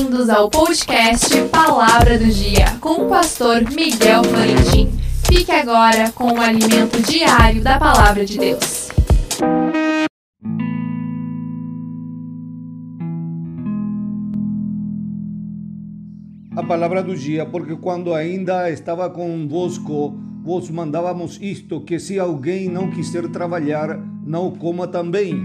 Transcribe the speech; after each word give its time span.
Bem-vindos 0.00 0.30
ao 0.30 0.48
podcast 0.48 1.28
Palavra 1.52 2.18
do 2.18 2.24
Dia 2.24 2.64
com 2.80 3.04
o 3.04 3.08
pastor 3.10 3.60
Miguel 3.70 4.24
Florentin. 4.24 4.90
Fique 5.26 5.52
agora 5.52 6.10
com 6.12 6.32
o 6.32 6.40
alimento 6.40 7.02
diário 7.02 7.62
da 7.62 7.78
Palavra 7.78 8.24
de 8.24 8.38
Deus. 8.38 8.88
A 16.56 16.62
palavra 16.66 17.02
do 17.02 17.14
dia, 17.14 17.44
porque 17.44 17.76
quando 17.76 18.14
ainda 18.14 18.70
estava 18.70 19.10
convosco, 19.10 20.18
vos 20.42 20.70
mandávamos 20.70 21.38
isto: 21.42 21.82
que 21.82 21.98
se 21.98 22.18
alguém 22.18 22.70
não 22.70 22.90
quiser 22.90 23.28
trabalhar, 23.28 24.00
não 24.24 24.50
coma 24.50 24.88
também. 24.88 25.44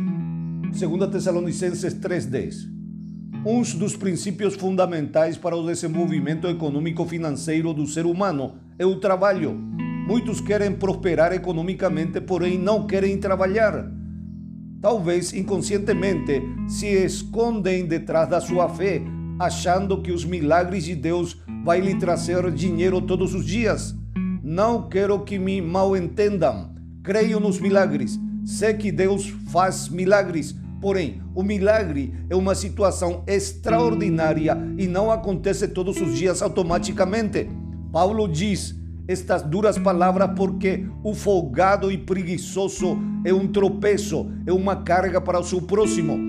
2 0.71 1.11
Tessalonicenses 1.11 1.93
3,10 1.93 2.74
um 3.45 3.61
dos 3.61 3.95
princípios 3.95 4.55
fundamentais 4.55 5.37
para 5.37 5.55
o 5.55 5.63
desenvolvimento 5.63 6.47
econômico-financeiro 6.47 7.75
do 7.75 7.85
ser 7.85 8.07
humano 8.07 8.55
é 8.79 8.85
o 8.87 8.99
trabalho. 8.99 9.53
Muitos 10.07 10.41
querem 10.41 10.71
prosperar 10.71 11.31
economicamente, 11.31 12.19
porém 12.19 12.57
não 12.57 12.87
querem 12.87 13.19
trabalhar. 13.19 13.91
Talvez 14.81 15.31
inconscientemente 15.31 16.41
se 16.67 16.87
escondem 16.87 17.85
detrás 17.85 18.27
da 18.27 18.41
sua 18.41 18.67
fé, 18.67 19.03
achando 19.39 20.01
que 20.01 20.11
os 20.11 20.25
milagres 20.25 20.85
de 20.85 20.95
Deus 20.95 21.37
vai 21.63 21.79
lhe 21.79 21.93
trazer 21.99 22.51
dinheiro 22.51 22.99
todos 22.99 23.35
os 23.35 23.45
dias. 23.45 23.95
Não 24.43 24.89
quero 24.89 25.19
que 25.19 25.37
me 25.37 25.61
mal 25.61 25.95
entendam. 25.95 26.73
Creio 27.03 27.39
nos 27.39 27.59
milagres. 27.59 28.19
Sei 28.43 28.73
que 28.73 28.91
Deus 28.91 29.27
faz 29.51 29.87
milagres, 29.87 30.55
Porém, 30.85 31.19
o 31.33 31.41
milagre 31.41 32.13
é 32.29 32.35
uma 32.35 32.53
situação 32.53 33.23
extraordinária 33.25 34.55
e 34.77 34.85
não 34.85 35.09
acontece 35.09 35.67
todos 35.69 35.99
os 35.99 36.15
dias 36.15 36.43
automaticamente. 36.43 37.49
Paulo 37.91 38.27
diz 38.27 38.75
estas 39.07 39.41
duras 39.41 39.79
palavras 39.79 40.29
porque 40.35 40.85
o 41.03 41.15
folgado 41.15 41.91
e 41.91 41.97
preguiçoso 41.97 42.99
é 43.25 43.33
um 43.33 43.47
tropeço, 43.47 44.31
é 44.45 44.53
uma 44.53 44.75
carga 44.75 45.19
para 45.19 45.39
o 45.39 45.43
seu 45.43 45.59
próximo. 45.59 46.19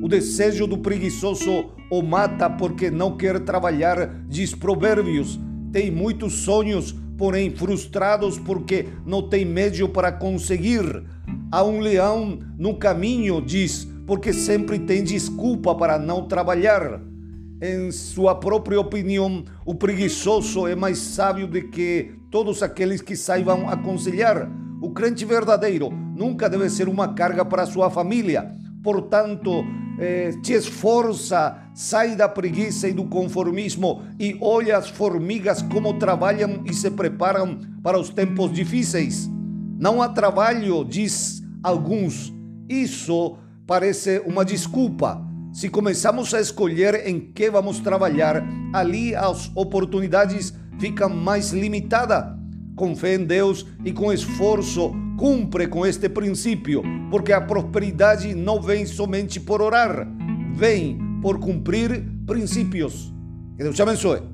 O 0.00 0.08
desejo 0.08 0.68
do 0.68 0.78
preguiçoso 0.78 1.72
o 1.90 2.00
mata 2.00 2.48
porque 2.48 2.92
não 2.92 3.16
quer 3.16 3.40
trabalhar, 3.40 4.22
diz 4.28 4.54
Provérbios. 4.54 5.40
Tem 5.72 5.90
muitos 5.90 6.34
sonhos, 6.34 6.94
porém 7.18 7.50
frustrados 7.50 8.38
porque 8.38 8.86
não 9.04 9.28
tem 9.28 9.44
meio 9.44 9.88
para 9.88 10.12
conseguir. 10.12 11.02
Há 11.50 11.64
um 11.64 11.80
leão 11.80 12.38
no 12.56 12.76
caminho, 12.76 13.40
diz 13.40 13.92
porque 14.06 14.32
sempre 14.32 14.78
tem 14.78 15.02
desculpa 15.02 15.74
para 15.74 15.98
não 15.98 16.26
trabalhar. 16.26 17.00
Em 17.60 17.90
sua 17.90 18.34
própria 18.34 18.78
opinião, 18.78 19.44
o 19.64 19.74
preguiçoso 19.74 20.66
é 20.66 20.74
mais 20.74 20.98
sábio 20.98 21.46
do 21.46 21.60
que 21.68 22.12
todos 22.30 22.62
aqueles 22.62 23.00
que 23.00 23.16
saibam 23.16 23.68
aconselhar. 23.68 24.50
O 24.82 24.90
crente 24.90 25.24
verdadeiro 25.24 25.90
nunca 25.90 26.48
deve 26.48 26.68
ser 26.68 26.88
uma 26.88 27.14
carga 27.14 27.44
para 27.44 27.64
sua 27.64 27.88
família. 27.88 28.52
Portanto, 28.82 29.64
eh, 29.98 30.32
te 30.42 30.52
esforça, 30.52 31.56
sai 31.72 32.14
da 32.14 32.28
preguiça 32.28 32.88
e 32.88 32.92
do 32.92 33.04
conformismo 33.04 34.02
e 34.20 34.36
olha 34.42 34.76
as 34.76 34.90
formigas 34.90 35.62
como 35.62 35.98
trabalham 35.98 36.62
e 36.66 36.74
se 36.74 36.90
preparam 36.90 37.58
para 37.82 37.98
os 37.98 38.10
tempos 38.10 38.52
difíceis. 38.52 39.30
Não 39.78 40.02
há 40.02 40.08
trabalho, 40.08 40.84
diz 40.84 41.42
alguns. 41.62 42.34
Isso 42.68 43.38
parece 43.66 44.20
uma 44.26 44.44
desculpa. 44.44 45.20
Se 45.52 45.68
começamos 45.68 46.34
a 46.34 46.40
escolher 46.40 47.06
em 47.06 47.20
que 47.20 47.50
vamos 47.50 47.80
trabalhar, 47.80 48.42
ali 48.72 49.14
as 49.14 49.50
oportunidades 49.54 50.52
ficam 50.78 51.08
mais 51.08 51.52
limitadas. 51.52 52.34
Com 52.74 52.96
fé 52.96 53.14
em 53.14 53.24
Deus 53.24 53.64
e 53.84 53.92
com 53.92 54.12
esforço, 54.12 54.92
cumpre 55.16 55.68
com 55.68 55.86
este 55.86 56.08
princípio, 56.08 56.82
porque 57.08 57.32
a 57.32 57.40
prosperidade 57.40 58.34
não 58.34 58.60
vem 58.60 58.84
somente 58.84 59.38
por 59.38 59.62
orar, 59.62 60.08
vem 60.52 60.98
por 61.22 61.38
cumprir 61.38 62.04
princípios. 62.26 63.14
Que 63.56 63.62
Deus 63.62 63.76
te 63.76 63.82
abençoe. 63.82 64.33